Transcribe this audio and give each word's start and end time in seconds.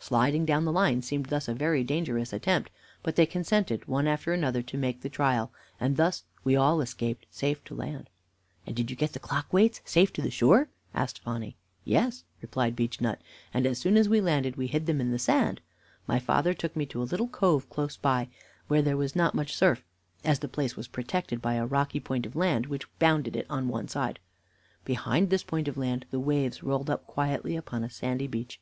"Sliding 0.00 0.44
down 0.44 0.64
the 0.64 0.72
line 0.72 1.02
seemed 1.02 1.26
thus 1.26 1.46
a 1.46 1.54
very 1.54 1.84
dangerous 1.84 2.32
attempt, 2.32 2.68
but 3.04 3.14
they 3.14 3.26
consented 3.26 3.86
one 3.86 4.08
after 4.08 4.32
another 4.32 4.60
to 4.60 4.76
make 4.76 5.02
the 5.02 5.08
trial, 5.08 5.52
and 5.78 5.96
thus 5.96 6.24
we 6.42 6.56
all 6.56 6.80
escaped 6.80 7.26
safe 7.30 7.62
to 7.66 7.76
land." 7.76 8.10
"And 8.66 8.74
did 8.74 8.90
you 8.90 8.96
get 8.96 9.12
the 9.12 9.20
clock 9.20 9.52
weights 9.52 9.80
safe 9.84 10.12
to 10.14 10.20
the 10.20 10.32
shore?" 10.32 10.68
asked 10.94 11.20
Phonny. 11.22 11.54
"Yes," 11.84 12.24
replied 12.42 12.74
Beechnut, 12.74 13.20
"and 13.54 13.66
as 13.66 13.78
soon 13.78 13.96
as 13.96 14.08
we 14.08 14.20
landed 14.20 14.56
we 14.56 14.66
hid 14.66 14.86
them 14.86 15.00
in 15.00 15.12
the 15.12 15.16
sand. 15.20 15.60
My 16.08 16.18
father 16.18 16.54
took 16.54 16.74
me 16.74 16.84
to 16.86 17.00
a 17.00 17.04
little 17.06 17.28
cove 17.28 17.70
close 17.70 17.96
by, 17.96 18.30
where 18.66 18.82
there 18.82 18.96
was 18.96 19.14
not 19.14 19.32
much 19.36 19.54
surf, 19.54 19.84
as 20.24 20.40
the 20.40 20.48
place 20.48 20.74
was 20.74 20.88
protected 20.88 21.40
by 21.40 21.54
a 21.54 21.64
rocky 21.64 22.00
point 22.00 22.26
of 22.26 22.34
land 22.34 22.66
which 22.66 22.88
bounded 22.98 23.36
it 23.36 23.46
on 23.48 23.68
one 23.68 23.86
side. 23.86 24.18
Behind 24.84 25.30
this 25.30 25.44
point 25.44 25.68
of 25.68 25.76
land 25.78 26.04
the 26.10 26.18
waves 26.18 26.64
rolled 26.64 26.90
up 26.90 27.06
quietly 27.06 27.54
upon 27.54 27.84
a 27.84 27.90
sandy 27.90 28.26
beach. 28.26 28.58